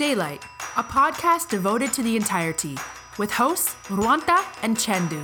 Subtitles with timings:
[0.00, 0.42] Daylight,
[0.80, 2.74] a podcast devoted to the entirety,
[3.20, 5.18] with hosts Ruanta and Chandu.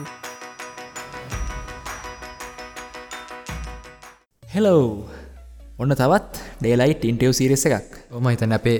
[4.54, 4.74] Hello
[5.82, 7.94] ඔන්න තවත් daylight ඉන්ටව් සිරිස එකක්.
[8.18, 8.74] ඔම හිතන අපේ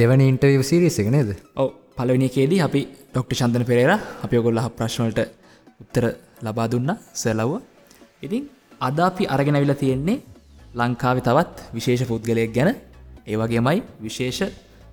[0.00, 1.30] දෙවන ඉන්ටව් සිරිස එක නේද?
[1.62, 1.70] ඔව
[2.00, 2.82] පලවිනිකේදී අපි
[3.12, 3.92] ඩොක්ට චන්දන පෙරේර
[4.26, 5.22] අපි ඔගොල්ල ප්‍රශ්නවලට
[5.84, 6.08] උත්තර
[6.48, 6.90] ලබා දුන්න
[7.22, 7.54] සැලව්ව
[8.26, 8.50] ඉතින්
[8.88, 10.18] අද අපි අරගෙන විලා තියෙන්නේ
[10.82, 12.74] ලංකාව තවත් විශේෂ පුද්ගලයක් ගැන.
[13.30, 13.78] ඒවගේමයි
[14.08, 14.42] විශේෂ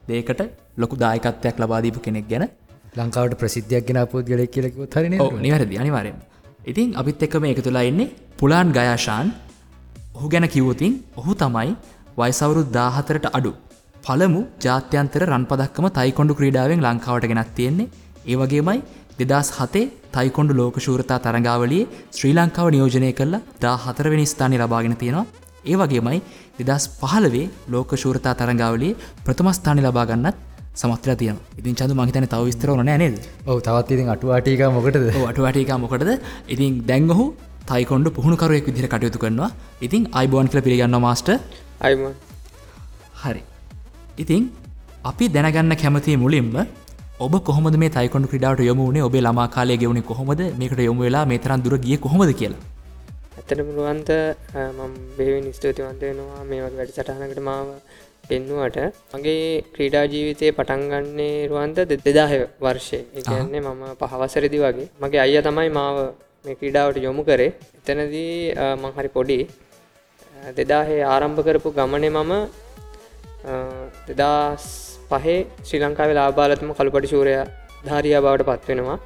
[0.10, 0.42] දේකට
[0.82, 2.46] ලොකු දායකත්වයක් ලබාදීපු කෙනෙක් ගැන.
[2.98, 6.18] ලංකාවට ප්‍රසිද්ධයක් ගෙන පොත් ගලෙක් කියලෙකව හරින නිවැරදි අනිවාරයෙන්
[6.66, 9.28] ඉතින් අපිත් එක්කම එක තුලා එන්නේ පුලාන් ගයාශාන්.
[10.16, 11.72] ඔහු ගැන කිව්වතින් ඔහු තමයි
[12.20, 13.52] වයිසවුරු දාහතරට අඩු.
[14.04, 17.92] පළමු ජාත්‍යන්තර රන්පදක්කම තයිකොඩු ක්‍රීඩාවෙන් ලංකාවට ගෙනත් තියෙන්නේ.
[18.26, 18.80] ඒවගේමයි
[19.22, 25.26] දෙදස් හතේ තයිකොඩු ලෝකශූරතා තරගාවලියේ ශ්‍රී ලංකාව නියෝජනය කරලා දා හතරවෙනි ස්ථානය ලබාගෙන තියෙනවා
[25.66, 26.20] ඒ වගේමයි
[26.60, 30.36] දෙදස් පහලවේ ලෝකශූරතා තරගාවලියේ ප්‍රථමස්ථානය ලබාගන්නත්
[30.76, 33.16] සමත්‍ර තියන ඉතින් චඳු මහිතන තව විස්තරවන නේද?
[33.46, 35.06] ඔව තවත් ඉතින් අටුවාටික මොකටද?
[35.32, 36.12] අටුවටක මොකටද?
[36.48, 37.26] ඉතින් දැන්ගහු
[37.72, 39.52] තයිකොන්ඩ පුහුණුකරුවෙක් විදිර කටයුතු කරනවා.
[39.82, 41.30] ඉතින් අයිබෝන් කල පිළිගන්න මාස්ට
[43.24, 43.42] හරි.
[44.18, 44.50] ඉතින්
[45.04, 46.50] අපි දැනගන්න කැමති මුලින්ම
[47.20, 50.42] ඔබ කොහොමද මේ තයිකොඩු ක්‍රඩාවට යොමුණේ ඔබේ ළමා කාලය ගෙවුණේ කොහොමද?
[50.60, 52.79] මේකට යොමු වෙලා මේ තරන් දුර ගිය කොහොමද කියලා
[53.40, 54.10] ඇතට මුළුවන්ත
[54.78, 56.44] මම බෙවින් ස්තුතිවන්ත වෙනවා.
[56.50, 57.68] මේ වගේ වැඩි සටහනකට මාව
[58.30, 58.78] පෙන්නුවට
[59.14, 62.32] මගේ ක්‍රීඩා ජීවිතය පටන්ගන්නේ රුවන්ත දෙදාහ
[62.64, 63.00] වර්ෂය.
[63.20, 64.88] එකන්නේ මම පහවසරදි වගේ.
[65.02, 65.98] මගේ අයිය තමයි මාව
[66.46, 67.52] මේ ක්‍රීඩාවට යොමු කරේ.
[67.80, 68.34] එතනදී
[68.84, 69.40] මංහරි පොඩි
[70.58, 72.34] දෙදාහේ ආරම්භ කරපු ගමනේ මම
[74.10, 74.66] දෙදස්
[75.10, 77.34] පහේ ශ්‍රී ලංකාවේ ලාබාලතම කළුපටි ශූරය
[77.86, 78.98] ධාරියා බවට පත්වෙනවා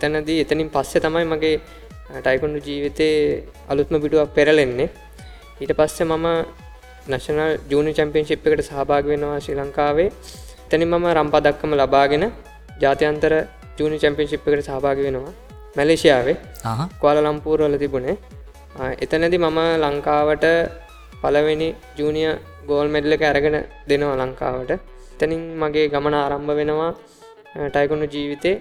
[0.00, 1.54] තැනදී එතනින් පස්සෙ තමයි මගේ
[2.20, 3.16] ටයිකොන්ඩු ජීවිතේ
[3.70, 4.88] අලුත්ම පිටුවක් පෙරලෙන්නේ.
[5.62, 6.26] ඊට පස්සේ මම
[7.10, 10.08] නශනල් ජූනි චැම්පියන්ශිප් එකට සහභාග වෙනවා ශ්‍රී ලංකාවේ.
[10.68, 12.24] තැනි මම රම්පදක්කම ලබාගෙන
[12.82, 13.34] ජාතියන්තර
[13.78, 15.32] ජූනි චැම්පියන්ශිප් එකට සහභාග වෙනවා.
[15.76, 16.36] මැලේෂයාවේ
[17.02, 18.16] කොල ලම්පූරවල තිබුණේ.
[19.04, 20.44] එතනදි මම ලංකාවට
[21.22, 22.30] පලවෙනි ජූනිය
[22.68, 23.56] ගෝල් මෙඩ්ලක අරගෙන
[23.88, 24.72] දෙනවා ලංකාවට.
[25.18, 26.92] තනින් මගේ ගමන ආරම්භ වෙනවා
[27.72, 28.54] ටයිකුණු ජීවිතේ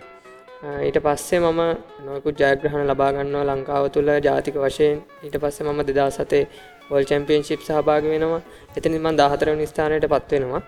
[0.88, 1.62] ඊට පස්සේ මම
[2.06, 5.02] නොයකුත් ජයග්‍රහණ ලබාගන්නවා ලංකාව තුළ ජාතික වශයෙන්.
[5.26, 6.44] ඊට පස්සේ මම දෙදා සතේ
[6.90, 8.42] වල් චැම්පියන්ශිප් සහභාග වෙනවා.
[8.78, 10.62] එතනි මන් දාහතරවනි ස්ථානයට පත්වෙනවා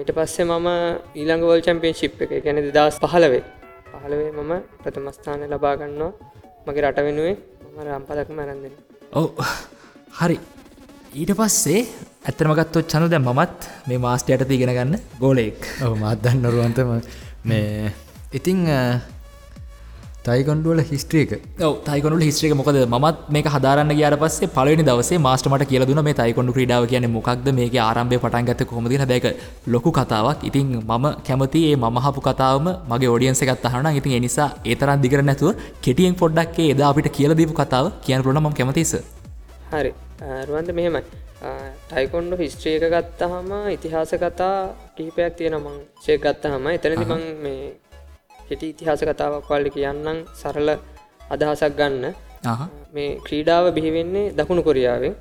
[0.00, 0.68] ඊට පස්සේ මම
[1.20, 3.42] ඊළඟ වල් චැම්පියන්ශිප් එක ගැන දෙදස් පහලවේ
[3.92, 4.52] පහලවේ මම
[4.82, 6.12] ප්‍රථමස්ථානය ලබාගන්නවා
[6.66, 7.36] මගේ රට වෙනුවේ
[7.72, 8.74] මම රම්පදක්ම ඇරන්දෙන
[9.18, 9.28] ඔව.
[10.20, 10.36] හරි.
[11.20, 11.80] ඊට පස්සේ
[12.28, 13.58] ඇතරමගත්තොත් චනු දැ මත්
[13.88, 16.90] මේ මාස්ටයට තිගෙන ගන්න ගෝලෙක් ඔව මත්දන්න නොරුවන්තම
[17.50, 17.92] මේ
[18.38, 18.58] ඉතිං
[20.26, 21.30] තයිකොන්ඩුවල හිස්ට්‍රියක
[21.86, 22.76] තයිකොඩු හිස්ට්‍රික මොකද?
[22.86, 27.74] මත් මේ හදාරන්න ගයාර පස්සේ පලනි දවසේ මාස්ටමට කියලදුන මේ තයිකොඩු ක්‍රඩාව කියන මොක්ද මේක
[27.86, 29.26] ආරම්භය පටන්ගත කොමති දැක
[29.74, 30.46] ලොකු කතාවක්.
[30.48, 35.58] ඉතින් මම කැමති ඒ මහපු කතාවම මගේ ෝඩියන්ස එකත් අහන ඉතින් එනිසා ඒතරන් දිගර නැතුව
[35.84, 38.94] කෙටියෙන් පොඩ්ඩක්ේ එදා අපිට කියල දීපු කතාව කියන පුරන ම කැමතිස
[39.74, 39.92] හරි.
[40.48, 41.02] රුවන්ද මෙහෙමයි.
[41.90, 44.56] ටයිකොන්ඩු හිස්ට්‍රියක ගත්තහම ඉතිහාස කතා
[44.96, 45.78] කිහිපයක් තියෙන මං.
[46.04, 47.62] ශය ගත්ත හම එතනති මං මේ
[48.52, 50.68] කෙටි ඉතිහාස කතාවක් වල්ලි කියන්නම් සරල
[51.30, 52.04] අදහසක් ගන්න.
[52.94, 55.14] මේ ක්‍රීඩාව බිහිවෙන්නේ දකුණු කොරියාවෙන්.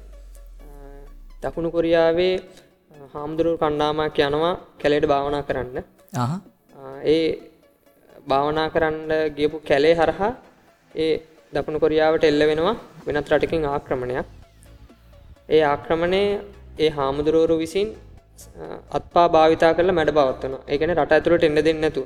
[1.43, 2.35] දකුණු කොරියාවේ
[3.13, 5.77] හාමුදුරුව කණ්ඩාමක් යනවා කැලේට භාවනා කරන්න.
[7.05, 7.27] ඒ
[8.27, 10.31] භාවනා කරන්න ගියපු කැලේ හරහා
[10.95, 11.13] ඒ
[11.53, 12.75] දකුණු කොරියාවට එල්ල වෙනවා
[13.05, 14.25] වෙනත් රටකින් ආක්‍රමණයක්.
[15.49, 16.21] ඒ ආක්‍රමණය
[16.79, 17.87] ඒ හාමුදුරුවරු විසින්
[18.97, 22.03] අත්පා භාවිතා කරලා මැඩ පවත්වන ඒකන රට ඇතුළට එන්න දෙන්නතු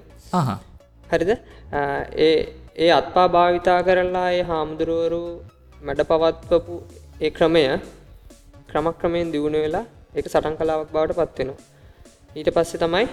[1.11, 1.31] හරිද?
[2.19, 2.31] ඒ
[2.77, 5.21] ඒ අත්පා භාවිතා කරලා ඒ හාමුදුරුවරු
[5.81, 6.75] මැඩ පවත්වපු
[7.21, 7.63] ඒ ක්‍රමය
[8.69, 11.59] ක්‍රමක්‍රමයෙන් දියුණු වෙලා එක සටන් කලාවක් බවට පත්වෙනවා
[12.35, 13.05] ඊට පස්සේ තමයි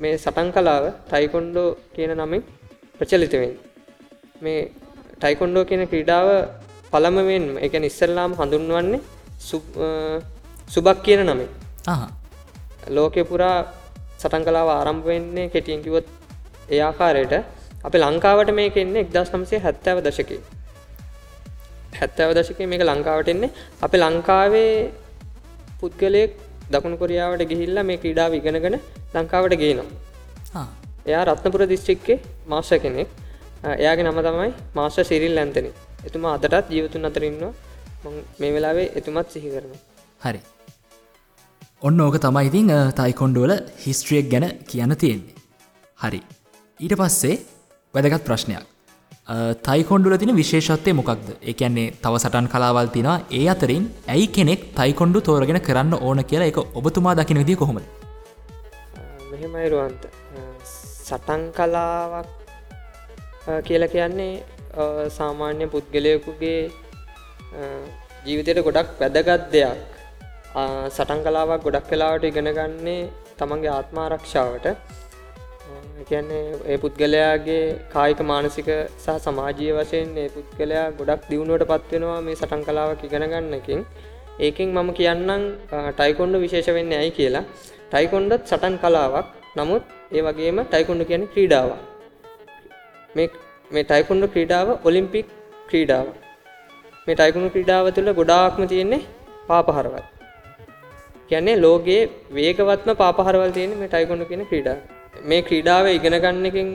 [0.00, 2.42] මේ සටන් කලාව ටයිකොන්්ඩෝ කියන නමින්
[2.98, 3.52] ප්‍රචලිතවෙන්
[4.42, 4.60] මේ
[5.14, 6.28] ටයිකොන්්ඩෝ කියන ක්‍රීඩාව
[6.92, 9.00] පළමවෙන් එක ඉස්සල්ලාම් හඳුන්වන්නේ
[10.68, 11.48] සුබක් කියන නමින්.
[12.88, 13.56] ලෝකෙ පුරා
[14.20, 16.06] සටන් කලාව ආරම්භ වෙන්නේ කෙටියෙන් කිවොත්
[16.74, 17.34] ඒ ආකාරයට.
[17.86, 20.30] අපි ලංකාවට මේක එන්නේ එක්දස් නම්සේ හැත්තෑව දශක.
[22.00, 23.50] හැත්තෑව දශක මේක ලංකාවට එන්නේ.
[23.86, 24.72] අපි ලංකාවේ
[25.80, 26.32] පුද්ගලයෙක්
[26.72, 28.76] දකුණු කොරියාවට ගිහිල්ලා මේ ක්‍රීඩාව ඉගෙනගෙන
[29.16, 30.66] ලංකාවට ගේනවා.
[31.10, 32.18] එයා රත්නපුර දිස්ත්‍රික්කේ
[32.52, 33.08] මාර්ෂ කෙනෙක්.
[33.82, 35.70] එයාගේ නම තමයි මාර්ෂ සිරිල් ඇන්තනි.
[36.08, 37.52] එතුමා අදටත් ජීවතුන් අතරන්නවා
[38.40, 39.80] මේ වෙලාවේ එතුමත් සිහි කරනවා.
[40.24, 40.40] හරි
[41.82, 42.70] ඔන්න ඕක තමයි ඉතිං
[43.00, 43.52] තයිකොන්්ඩුවල
[43.84, 45.34] හිස්ට්‍රියක් ගැන කියන්න තියෙන්නේ.
[45.98, 46.20] හරි.
[46.80, 47.36] ඊට පස්සේ
[47.94, 48.64] වැදගත් ප්‍රශ්නයක්.
[49.68, 51.26] තයිකොන්ඩුල තින විශේෂත්වය මොකක්ද?
[51.50, 53.84] එකන්නේ තව සටන් කලාවල් තින ඒ අතරින්
[54.14, 57.84] ඇයි කෙනෙක් තයිකොන්ඩු තෝරගෙන කරන්න ඕන කියලා එක ඔබතුමා දකින විදි කොහොමද?
[59.30, 60.02] මෙහෙමයිරුවන්ත
[61.08, 62.26] සටන් කලාවක්
[63.48, 64.42] අ, කියලා කියන්නේ
[64.74, 64.84] අ,
[65.18, 66.60] සාමාන්‍ය පුද්ගලයකුගේ
[67.54, 67.62] අ,
[68.26, 69.78] ජීවිතයට ගොඩක් වැදගත් දෙයක්.
[69.78, 69.97] අ,
[70.54, 73.00] සටන් කලාවක් ගොඩක් කලාවට ඉගෙන ගන්නේ
[73.38, 74.74] තමන්ගේ ආත්මාරක්ෂාවට අ,
[76.00, 77.62] ඒ කියන්නේ ඒ පුද්ගලයාගේ
[77.94, 83.80] කායික මානසික සහ සමාජීය වශයෙන් ඒ පුද්ගලයා ගොඩක් දියුණුවට පත්වෙනවා මේ සටන් කලාවක් ඉගෙන ගන්නකින්.
[84.40, 85.44] ඒකින් මම කියන්නම්
[85.92, 87.44] ටයිකොන්ඩ විශේෂ වෙන්න ඇයි කියලා.
[87.92, 91.80] ටයිකොන්ඩත් සටන් කලාවක් නමුත් ඒ වගේම ටයිකොන්ඩ කියන ක්‍රීඩාවක්.
[93.16, 93.28] මේ
[93.70, 95.26] මේ ටයිකුන්ඩු ක්‍රීඩාව ඔලිම්පික්
[95.70, 96.06] ක්‍රීඩාව
[97.06, 99.02] මේ ටයිකුණු ක්‍රීඩාව තුළ ගොඩාක්ම තියෙන්නේ
[99.48, 100.17] පාපහරවල්.
[101.30, 102.02] කියන්නේ ලෝකයේ
[102.36, 104.78] වේගවත්ම පාපහරවල් තියෙන මේ ටයිකොන්ඩු කියන ක්‍රීඩාව
[105.30, 106.68] මේ ක්‍රීඩාව ඉගෙන ගන්නකින්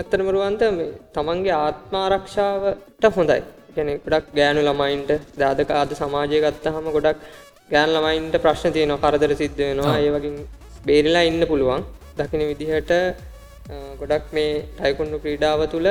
[0.00, 3.40] ඇත්තටම රුවන්ත මේ තමන්ගේ ආත්මාරක්ෂාවට හොඳයි.
[3.74, 5.10] කියන්නේ ගොඩක් ගෑනු ළමයින්ට
[5.42, 7.18] දාදක ආද සමාජය ගත්තහම ගොඩක්
[7.72, 9.96] ගෑන් ළමයින්ට ප්‍රශ්න තියෙනවා කරදර සිද්ධ වෙනවා.
[10.04, 10.46] ඒ වගේ
[10.88, 11.84] බේරිලා ඉන්න පුළුවන්.
[12.18, 12.92] දකින විදිහට
[14.00, 15.90] ගොඩක් මේ ටයිකුන්ඩු ක්‍රීඩාව තුළ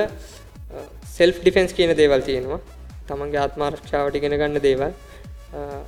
[1.18, 2.62] සෙල්ෆ් ඩිෆෙන්ස් කියන දේවල් තියෙනවා.
[3.10, 4.92] තමන්ගේ ආත්මාරක්ෂාවට ඉගෙන ගන්න දේවල්.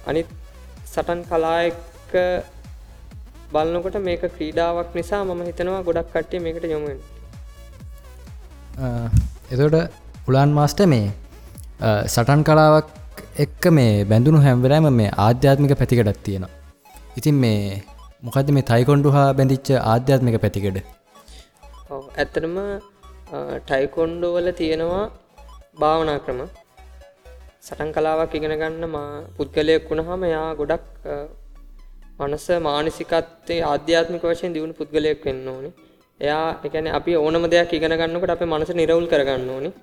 [0.10, 0.30] අනිත්
[0.94, 1.57] සටන් කලා
[2.11, 2.45] එක්ක
[3.53, 7.09] බලනකොට මේක ක්‍රීඩාවක් නිසා මම හිතනවා ගොඩක් කට්ටිය මේකට යොමු වෙනවා.
[9.53, 9.75] එතොට
[10.25, 11.07] පුලාන් මාස්ට මේ
[12.13, 12.87] සටන් කලාවක්
[13.45, 16.53] එක්ක මේ බැඳුණු හැම්වරෑම මේ ආධ්‍යාත්මික පැතිකටත් තියෙනවා.
[17.19, 17.61] ඉතින් මේ
[18.25, 20.77] මොකද මේ තයිකොන්ඩු හා බැඳිච්ච ආධ්‍යාත්මික පැතිකඩ?
[22.21, 22.57] ඇත්තටම
[23.67, 25.05] ටයිකොන්ඩෝ වල තියෙනවා
[25.83, 26.41] භාවනා ක්‍රම.
[27.67, 30.85] සටන් කලාවක් ඉගෙන ගන්න මා පුද්ගලයෙක් වුණාම එයා ගොඩක්
[32.21, 35.71] මනස මානසිකත්වයේ ආධ්‍යාත්මික වශයෙන් දියුණු පුද්ගලයෙක් වෙන්න ඕනේ.
[36.19, 39.73] එයා ඒ කියන්නේ අපි ඕනම දෙයක් ඉගෙන ගන්නකොට අපේ මනස නිරවුල් කරගන්න ඕනේ.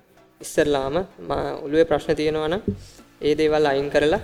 [0.41, 0.95] ඉස්සෙල්ලාම
[1.29, 2.61] මා ඔළුවේ ප්‍රශ්න තියෙනවා නම්
[3.21, 4.21] ඒ දේවල් අයින් කරලා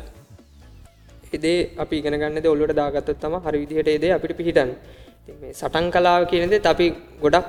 [1.34, 4.78] ඒ දේ අපි ඉගෙන ගන්න දේ ඔළුවට දාගත්තොත් තමයි හරි විදිහට ඒ දේ අපිට පිහිටන්නේ.
[5.22, 6.88] ඉතින් මේ සටන් කලාව කියන දේත් අපි
[7.24, 7.48] ගොඩක්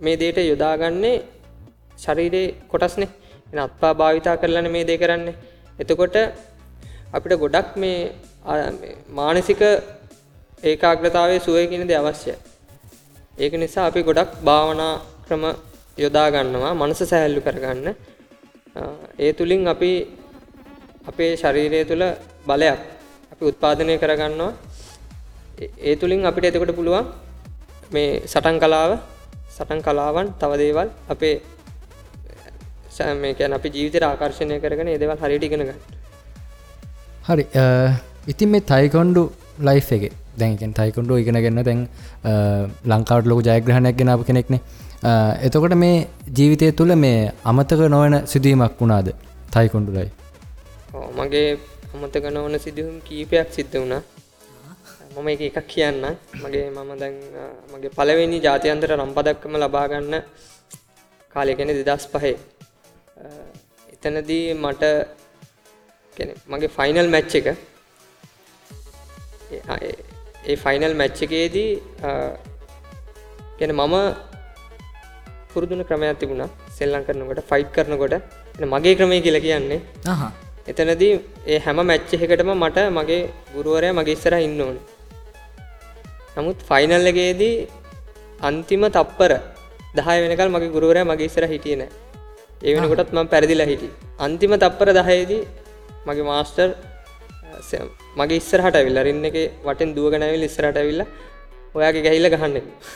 [0.00, 1.14] මේ දේට යොදාගන්නේ
[1.98, 3.08] ශරීරයේ කොටස්නේ.
[3.52, 5.34] එන අත්පා භාවිතා කරලානේ මේ දේ කරන්නේ.
[5.82, 6.16] එතකොට
[7.16, 7.98] අපිට ගොඩක් මේ
[8.44, 9.62] ආ, මේ මානසික
[10.66, 12.34] ඒකාග්‍රතාවයේ සුවය කියන දේ අවශ්‍යයි.
[13.38, 14.92] ඒක නිසා අපි ගොඩක් භාවනා
[15.28, 15.44] ක්‍රම
[15.98, 17.88] යොදා ගන්නවා මනස සැහැල්ලු කරගන්න.
[18.76, 18.80] අ,
[19.18, 19.90] ඒ තුලින් අපි
[21.08, 22.04] අපේ ශරීරය තුළ
[22.46, 22.78] බලයක්
[23.32, 24.52] අපි උත්පාදනය කරගන්නවා.
[25.58, 27.06] ඒ- ඒ තුලින් අපිට එතකොට පුළුවන්
[27.92, 28.90] මේ සටන් කලාව
[29.56, 31.34] සටන් කලාවන් තව දේවල් අපේ
[32.96, 35.78] සෑ- මේ කියන්නේ අපි ජීවිතයට ආකර්ෂණය කරගෙන ඒ දේවල් හරියට ඉගෙන ගන්න.
[37.28, 37.64] හරි අ,
[38.28, 39.22] ඉතින් මේ තයිකොන්ඩු
[39.60, 41.80] ලයි් එක දැන් තයිකොන්ඩු ඉගෙන ගන්න දැන්
[42.24, 42.32] අ,
[42.86, 44.60] ලංකාවට ලොක ජයග්‍රහණයක් ගෙනාව කෙනෙක්නේ.
[45.02, 45.10] අ,
[45.46, 45.96] එතකොට මේ
[46.36, 49.08] ජීවිතය තුළ මේ අමතක නොවන සිදුවීමක් වුණාද
[49.54, 50.08] තයිකොන්ඩු ලයි
[50.94, 51.48] ඔව්, මගේ
[51.94, 54.02] අමතක නොවන සිදුවීම් කීපයක් සිද්ධ වුණා.
[55.16, 56.02] මම එක එකක් කියන්න
[56.42, 60.14] මගේ මම දැන් අ, මගේ පළවෙනි ජාත්‍යන්තර රම්පදක්කම ලබා ගන්න
[61.34, 62.34] කාලය කියන්නේ 2005
[63.18, 63.24] අ,
[63.94, 64.82] එතනදී මට
[66.16, 67.48] කියන්නේ මගේ ෆයිනල් මැච් එක
[70.46, 71.70] ඒ- ෆයිනල් මැච් එකේදී
[72.02, 72.10] අ,
[73.58, 73.94] කියන්නේ මම
[75.50, 78.14] පුරුදුන ක්‍රමයක් තිබුණා සෙල්ලම් කරනකොට ෆයිට් කරනකොට
[78.72, 79.80] මගේ ක්‍රමය කියලා කියන්නේ
[80.70, 81.12] එතනදී
[81.46, 83.20] ඒ හැම මැච්ච එකටම මට මගේ
[83.54, 84.82] ගුරුවරයා මගේ ඉස්සරහ ඉන්න ඕනේ.
[86.36, 87.54] නමුත් ෆයිනල් එකේදී
[88.40, 89.32] අන්තිම තප්පර
[89.96, 91.92] 10 වෙනකල් මගේ ගුරුවරයා මගේ ඉස්සරහ හිටියේ නැහැ.
[92.62, 93.94] ඒ වෙනකොටත් මම පෙරදිලා හිටියේ.
[94.18, 95.42] අන්තිම තප්පර 10 දී
[96.06, 96.68] මගේ මාස්ටර්
[98.20, 101.08] මගේ ඉස්සරහට ඇවිල්ලා රින් එකේ වටෙන් දුවගෙන ඇවිල්ලා ඉස්සරහට ඇවිල්ලා
[101.78, 102.94] ඔයාගේ ගහිල්ල ගහන්න කිව්වා.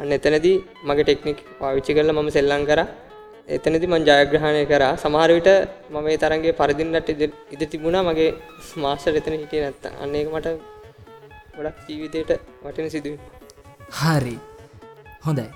[0.00, 0.56] අන්න එතනදී
[0.88, 2.88] මගේ ටෙක්නික් පාවිච්චි කරලා මම සෙල්ලම් කරා.
[3.56, 4.92] එතනදී මම ජයග්‍රහණය කරා.
[5.04, 5.50] සමහර විට
[5.92, 7.22] මම මේ තරංගේ පරදින්නට ඉඩ
[7.54, 8.30] ඉඩ තිබුණා මගේ
[8.84, 10.00] මාස්ටර් එතන හිටියේ නැත්තම්.
[10.02, 10.48] අන්න ඒක මට
[11.56, 12.30] ගොඩක් ජීවිතේට
[12.64, 13.22] වටින සිදුවීමක්.
[14.00, 14.36] හරි
[15.26, 15.48] හොඳයි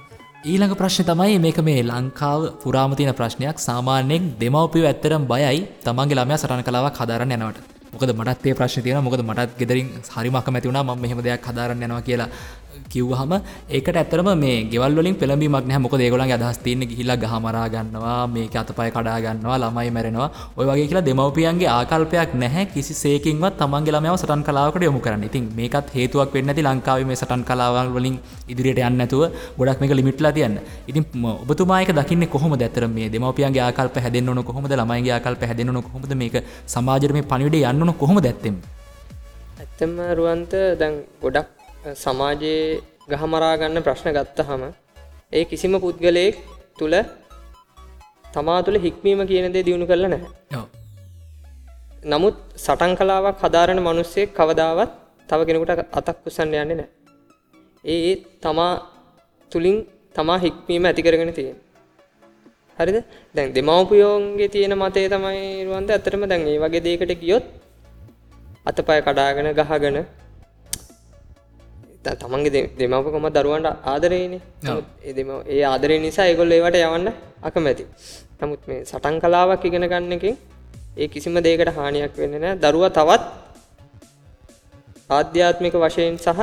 [0.44, 6.40] ඊළඟ ප්‍රශ්න තමයි මේක මේ ලංකාව පුරාම තියෙන ප්‍රශ්නයක් සාමාන්‍යයෙන් දෙමවපිය ඇත්තරම් බයයි තමන්ගේ ළමයා
[6.40, 11.00] සටන කලාවක් හදාරන්න යනවට මොකද මටත් ඒ ප්‍රශ්න තියෙන මොකද මටත් ගෙදරින් හරිමක මැතිවුණා ම
[11.00, 12.28] මෙහෙම දෙයක් හදාරන්න යනවා කියලා.
[12.92, 13.32] කිව්වහම
[13.70, 18.54] ඒකට ඇත්තරම මේ ගෙවල්ලින් පෙළඹීමක් නැහැ මොකද ඒගොල්ලන්ගේ අදහස් තියෙන්නේ ගිහිල්ලා ගහ මරා ගන්නවා මේක
[18.62, 20.28] අතපය කඩා ගන්නවා ළමයි මැරෙනවා
[20.58, 25.24] ඔය වගේ කියලා දෙමව්පියන්ගේ ආකල්පයක් නැහැ කිසිසේකින්වත් තමන්ගේ ළමයාව සටන් කලාවකට යොමු කරන්න.
[25.28, 28.16] ඉතින් මේකත් හේතුවක් වෙන්නේ නැති ලංකාවේ මේ සටන් කලාවන් වලින්
[28.48, 29.22] ඉදිරියට යන්නේ නැතුව
[29.58, 30.56] ගොඩක් මේක ලිමිට්ලා තියන්න.
[30.90, 32.62] ඉතින් ම- ඔබතුමා ඒක දකින්නේ කොහොමද?
[32.62, 34.72] ඇත්තට මේ දෙමව්පියන්ගේ ආකල්ප හැදෙන්න ඕන කොහොමද?
[34.72, 36.12] ළමයින්ගේ ආකල්ප හැදෙන්න ඕන කොහොමද?
[36.22, 36.34] මේක
[36.66, 38.56] සමාජයට මේ පණිවිඩය යන්න ඕන කොහොමද ඇත්තෙම?
[39.60, 41.55] ඇත්තම රුවන්ත දැන් ගොඩක් අ,
[41.94, 44.62] සමාජයේ ගහමරා ගන්න ප්‍රශ්න ගත්තහම
[45.32, 46.36] ඒ කිසිම පුද්ගලයෙක්
[46.78, 46.94] තුල
[48.34, 50.62] තමා තුළ හික්මීම කියන දේ දිනු කරලා නැහැ.
[52.04, 54.90] නමුත් සටන් කලාවක් හදාරන මිනිස්සෙක් කවදාවත්
[55.28, 56.88] තව කෙනෙකුට අතක් උස්සන්න යන්නේ නැහැ.
[57.84, 58.72] ඒ තමා
[59.52, 59.78] තුළින්
[60.14, 61.56] තමා හික්මීම ඇති කරගෙන තියෙන
[62.78, 62.98] හරිද
[63.34, 67.44] දැන් දෙමව්පියෝන්ගේ තියෙන මතය තමයි රුවන්ද ඇත්තටම දැන් ඒ වගේ දෙයකට ගියොත්
[68.66, 69.98] අතපය කඩාගෙන ගහගෙන
[72.14, 74.86] තමන්ගේ දෙමවපකම දරුවන්ට ආදරේනේ නමුත්
[75.46, 77.08] ඒ ආදරේ නිසා ඒගොල්ල ඒවට යවන්න
[77.42, 77.84] අකමැති.
[78.40, 80.36] නමුත් මේ සටන් කලාවක් ඉගෙන ගන්න එකෙන්
[80.96, 82.54] ඒ කිසිම දෙයකට හානියක් වෙන්න නෑ.
[82.56, 83.22] දරුවා තවත්
[85.10, 86.40] ආධ්‍යාත්මික වශයෙන් සහ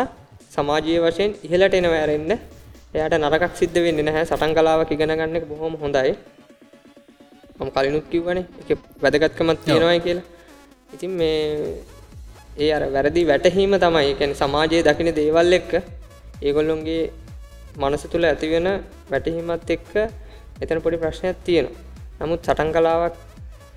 [0.55, 2.31] සමාජීය වශයෙන් ඉහළට එන වැරෙන්න
[2.93, 4.25] එයාට නරකක් සිද්ධ වෙන්නේ නැහැ.
[4.25, 6.13] සටන් කලාවක් ඉගෙන ගන්න එක බොහොම හොඳයි.
[7.59, 10.27] මම කලිනුත් කිව්වනේ ඒක වැදගත්කමක් තියෙනවායි කියලා.
[10.93, 11.41] ඉතින් මේ
[12.57, 14.05] ඒ අර වැරදි වැටහීම තමයි.
[14.09, 15.71] ඒ කියන්නේ සමාජයේ දකින දේවල් එක්ක
[16.41, 17.03] ඒගොල්ලොන්ගේ
[17.77, 18.67] මනස තුළ ඇතිවෙන
[19.11, 19.91] වැටහීමත් එක්ක
[20.61, 21.75] එතන පොඩි ප්‍රශ්නයක් තියෙනවා.
[22.19, 23.15] නමුත් සටන් කලාවක්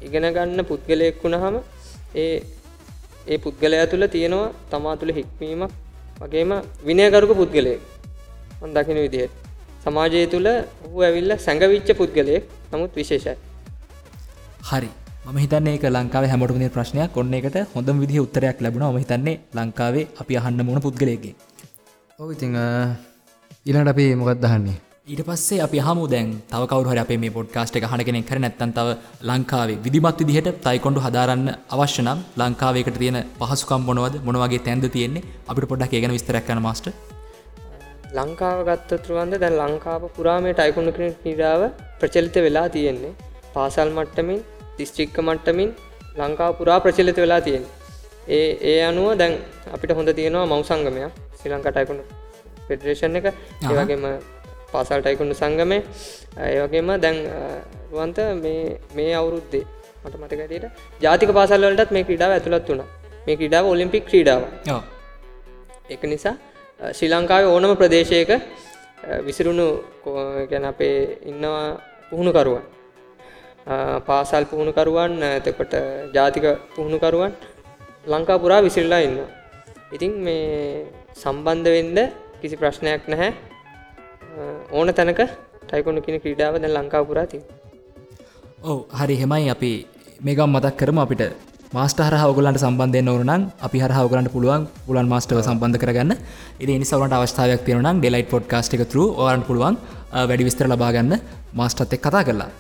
[0.03, 1.57] ඉගෙන ගන්න පුද්ගලයෙක් වුණාම
[2.15, 2.37] ඒ
[3.27, 5.73] ඒ පුද්ගලයා තුළ තියෙනවා තමා තුළ හික්මීමක්
[6.21, 6.53] වගේම
[6.85, 7.81] විනයගරුක පුද්ගලයෙක්.
[8.61, 9.33] මම දකින විදිහට.
[9.85, 10.49] සමාජය තුළ
[10.85, 12.45] ඔහු ඇවිල්ලා සැඟවිච්ච පුද්ගලයෙක්.
[12.73, 13.37] නමුත් විශේෂයි.
[14.71, 14.91] හරි.
[15.27, 17.17] ම හිතන්නේ ලංකාවේ හැමෝටම ප්‍රශ්නයක්.
[17.21, 18.91] ඔන්න එකට හොඳම විදිහේ උත්තරයක් ලැබුණා.
[18.93, 21.35] මම හිතන්නේ ලංකාවේ අපි අහන්න මුණ පුද්ගලයෙක්ගෙන්.
[22.19, 22.53] ඔව ඉතිං
[23.67, 24.77] ඊළඟට අපි මොකක් දහන්නේ
[25.09, 28.41] ඊට පස්සේ අපි හමු දැන් තව කවරු හරි අපේ මේ පොඩ්කාස්ට් එක අහන කෙනෙක් හරි
[28.45, 28.89] නැත්නම් තව
[29.29, 34.15] ලංකාවේ විධිමත් විදිහට තයිකොන්ඩු හදාරන්න අවශ්‍ය නම් ලංකාවේකට තියෙන පහසුකම් මොනවද?
[34.27, 35.27] මොන වගේ තැන්ද තියෙන්නේ?
[35.51, 36.93] අපිට පොඩ්ඩක් ඒ ගැන විස්තරයක් කරන්න මාස්ටර්.
[38.19, 41.63] ලංකාව ගත්තතුරුවන්ද දැන් ලංකාව පුරා මේ ටයිකුණු ක්‍රිට නිරාව
[42.01, 43.17] ප්‍රචලිත වෙලා තියෙන්නේ.
[43.55, 44.41] පාසල් මට්ටමින්
[44.79, 45.71] දිස්ත්‍රික්ක මට්ටමින්
[46.19, 47.65] ලංකාව පුරා ප්‍රචලිත වෙලා තියෙන
[48.29, 49.35] ඒ ඒ අනුව දැන්
[49.75, 52.05] අපිට හොඳ තියෙනවා මව් සංගමයක් ශ්‍රී ලංකා ටයිකුණු
[52.69, 53.27] පෙඩරේෂන් එක.
[53.63, 54.05] ඒවගේම
[54.73, 55.79] පාසල් ටයිකුණු සංගමය.
[56.49, 57.17] ඒවගේම දැන්
[57.93, 58.19] රුවන්ත
[58.97, 59.65] මේ අවුරුද්දේ
[60.03, 60.67] මට මතකැටට
[61.01, 62.83] ජාතික පාසල් වලටත් මේ ක්‍රඩාව ඇතුළත් වුණ.
[63.27, 64.43] මේ ක්‍රඩාව ඔලිම්පික් ක්‍රීඩාව.
[65.89, 66.37] එක නිසා
[66.93, 68.31] ශ්‍රී ලංකාවේ ඕනම ප්‍රදේශයක
[69.27, 69.67] විසිරුණු
[70.51, 70.97] ගැන අපේ
[71.31, 71.67] ඉන්නවා
[72.11, 72.65] පුහුණුකරුවන්
[74.09, 75.75] පාසල් පුහුණුකරුවන් එතකොට
[76.17, 76.45] ජාතික
[76.75, 77.33] පුහුණුකරුවන්
[78.07, 79.19] ලංකා පුරා විසිරලා ඉන්න
[79.97, 81.99] ඉතින් මේ සම්බන්ධ වෙන්ඩ
[82.41, 83.31] කිසි ප්‍රශ්නයක් නැහැ.
[84.73, 85.21] ඕන තැනක
[85.69, 87.39] ටයිකොඩු කියෙන ක්‍රීඩාව දැ ලංකා පුරාති
[88.63, 89.15] ඔව හරි.
[89.23, 89.71] හෙමයි අපි
[90.27, 90.99] මේකම් මතක් කරම.
[91.05, 91.23] අපිට
[91.77, 96.13] මාස්ට හර හවගලන්ට සම්බන්ධය නොරනම් අපි හර හවගලන්ට පුළුවන් පුලන් මාස්ටව සම්බන්ධ කරගන්න.
[96.63, 99.77] ඉදි නිසවට අවස්ථාවක් තියෙනනම් ඩෙලයිට පොඩ්කාස්ට් එක තුර ඕරන් පුළුවන්
[100.31, 101.19] වැඩි විස්තර ලබාගන්න
[101.61, 102.51] මාස්ටත් එක් කතා කරලා.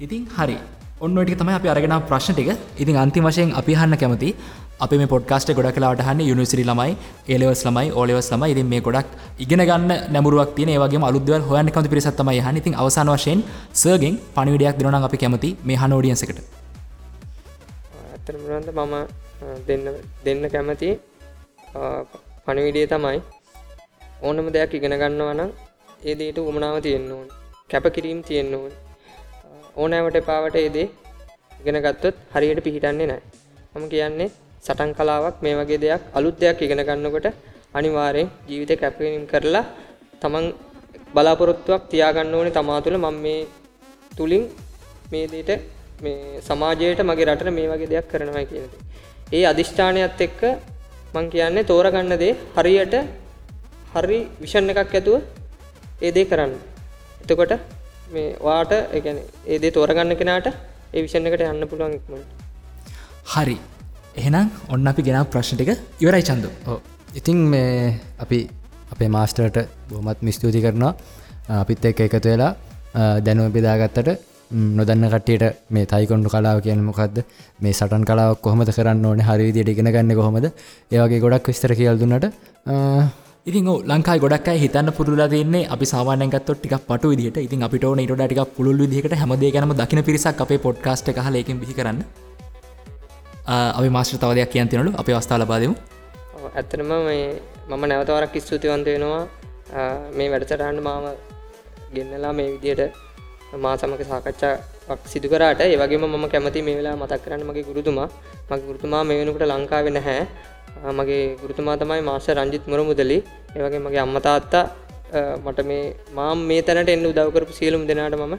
[0.00, 0.56] ඉතින් හරි.
[1.00, 2.50] ඔන්නට තම අපි අරගෙන ප්‍රශ්න ටික.
[2.78, 4.34] ඉතින් අන්ති වශයෙන් අපි හන්න කැමති
[4.80, 6.96] අප මේ පොඩ්කාස්ට ගොඩ කලාට හන්න යුනිසිරි ළමයි
[7.28, 9.08] ඒලවස් ළමයි ඕලෙවස් ළම ඉතින් මේ ගොඩක්
[9.38, 13.40] ඉගෙන ගන්න නැමුරුවක් තියන ඒවගේ අලුදව හොයන්න කමති පිරිසත්තම යහන ඉතින් අවසාන වශයෙන්
[13.74, 16.38] සර්ගෙන් පණිවිඩයක් දෙනන අපි කැමති මේ හනෝඩියන්සකට
[18.16, 18.94] ඇතරමරන්ද මම
[19.66, 19.84] දෙන්න
[20.24, 20.90] දෙන්න කැමති
[22.46, 23.18] පණවිඩිය තමයි.
[24.22, 25.50] ඕනම දෙයක් ඉගෙන ගන්නවනම්
[26.04, 27.26] ඒ දේට උමනාව තියෙන්න්න ඕන්.
[27.70, 28.54] කැපකිරීම් තියෙන්න්න
[29.76, 30.86] ඕන් ඕනෑවට එපාවට ඒදේ
[31.60, 33.22] ඉගෙන ගත්තොත් හරියට පිහිටන්නේ නෑ
[33.74, 34.28] මම කියන්නේ
[34.62, 37.26] සටන් කලාවක් මේ වගේ දෙයක් අලුත් දෙයක් ඉගෙන ගන්නකොට
[37.74, 39.64] අනිවාරයෙන් ජීවිත කැපකිරීම් කරලා
[40.22, 40.46] තමන්
[41.14, 43.40] බලාපොරොත්තුවක් තියාගන්න ඕනේ තමා තුළ මම මේ
[44.16, 44.44] තුළින්
[45.10, 45.50] මේ දේට
[46.00, 48.72] මේ සමාජයට මගේ රටට මේ වගේ දෙයක් කරනවා කියනද.
[49.32, 50.40] ඒ අධිෂ්ඨානයත් එක්ක
[51.14, 52.94] මං කියන්නේ තෝරගන්න දේ හරියට
[53.94, 55.16] හරි විෂන් එකක් ඇතුව
[56.00, 56.52] ඒ දේ කරන්න.
[57.22, 57.52] එතකොට
[58.12, 59.18] මේ වාට එකන
[59.52, 62.26] ඒදේ තෝරගන්න කෙනාට ඒ විෂණ එකට යන්න පුළුවන් ඉක්මට.
[63.32, 63.56] හරි.
[64.20, 65.70] එහෙනම් ඔන්න අපි ගෙන ප්‍රශ්ටික
[66.02, 66.46] ඉවරයි චන්ද.
[66.70, 66.78] ඕ
[67.18, 67.94] ඉතිං මේ
[68.24, 68.38] අපි
[68.92, 69.58] අපේ මාස්ටර්ට
[69.90, 70.94] බොහමත් මිස්තුති කරනවා.
[71.62, 72.52] අපිත් එක්ක එකතු වෙලා
[73.26, 74.08] දැනුව බෙදාගත්තට
[74.78, 75.44] නොදන්න කට්ටියට
[75.74, 77.16] මේ තයිකොන්ඩු කලාව කියන මොකක්ද
[77.62, 79.20] මේ සටන් කලාවක් කොහොමද කරන්න ඕන?
[79.28, 80.46] හරිවිදියට ඉගෙන ගන්න කොහොමද?
[80.94, 82.26] ඒවගේ ගොඩක් විස්තර කියල් දුන්නට
[83.46, 88.12] ඉතින් ලංකායි ගොඩක් හිතන්න පුරලා තින්නේ අපි සාමානයගත් ටික් පට විදිට ඉතින් අපිට ඕන ඉට
[88.12, 91.98] ටික් පුළුල් විදිහට හැමදේ ගැනම දකින පිරිසක් අපේ පොඩ්කාස්ට එක ලේකින් බිහි කරන්න.
[93.78, 95.74] අපි මාස්ට්‍ර තව දෙයක් කියන්තිනලු අප අවස්ථා ලබාදමු
[96.54, 97.26] ඇත්තනම මේ
[97.68, 99.22] මම නැවතවරක් ස්තුතිවන්ත වෙනවා.
[100.16, 101.04] මේ වැඩසටහන්ඩ මාම
[101.94, 102.96] ගෙන්නලා මේ විදියට
[103.62, 104.73] මා සමක සාකච්ඡාවක්
[105.12, 108.08] සිදු කරට ඒවගේම මම කැමති මේ වෙලා මතක් කරන්න මගේ ගුරුතුමා.
[108.50, 110.22] මගේ ගුරුතුමා මේ වෙනකට ලංකාව නැහැ.
[110.98, 113.18] මගේ ගුරුතුමා තමයි මාස රංජිත් මුර මුදලි
[113.56, 114.64] ඒවගේ මගේ අම්මතාත්තා
[115.44, 115.82] මට මේ
[116.18, 118.34] මාම් මේ තැනට එන්න උදවකරපු සියලුම් දෙනාට මම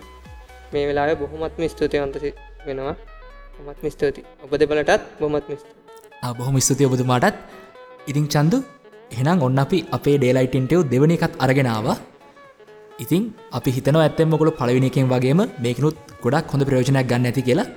[0.74, 2.18] මේ වෙලාව බොහොමත්ම ස්තුතිවන්ත
[2.68, 2.96] වෙනවා.
[3.68, 4.22] මත්ම ස්තුති.
[4.44, 5.68] ඔබ දෙබලටත් බොමත් මිස්ත
[6.40, 7.36] බොහොම ස්තුතිය ඔබතුමාටත්.
[8.10, 8.58] ඉතිං චන්දු
[9.14, 11.88] එහෙනම් ඔන්න අපි අපේ ඩේලයිටන්ටව දෙවනි එකත් අරගෙනාව
[13.04, 13.24] ඉතින්
[13.58, 17.68] අපි හිතන ඇත්තෙන් මොකළ පලවිනිකෙන් වගේම මේකනුත් ගොඩක් හොඳ ප්‍රයෝජනයක් ගන්න ඇති කියලා.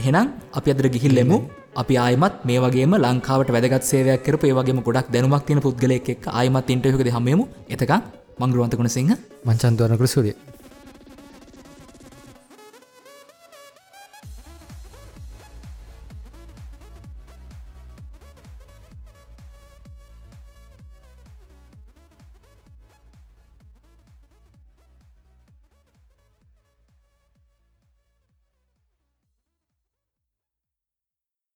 [0.00, 0.26] එහෙනම්
[0.58, 1.36] අපි අදර ගිහිල්ලෙමු
[1.82, 6.24] අපි ආයමත් මේ වගේම ලංකාවට වැදගත් සේවයක් කරපු ඒ වගේම ගොඩක් දැනුමක් තියෙන පුද්ගලයෙක් එක්ක
[6.38, 8.00] ආයමත් ඉන්ටර්වියු එකකදී හම්බෙමු එතකන්
[8.40, 9.12] මං රුවන්ත ගුණසිංහ.
[9.48, 10.36] මංචන්තුවරනකර සූරිය